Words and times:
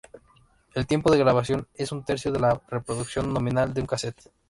El 0.73 0.87
tiempo 0.87 1.11
de 1.11 1.19
grabación 1.19 1.67
es 1.75 1.91
un 1.91 2.03
tercio 2.03 2.31
de 2.31 2.39
la 2.39 2.59
reproducción 2.69 3.31
nominal 3.31 3.71
de 3.75 3.81
un 3.81 3.85
casete. 3.85 4.31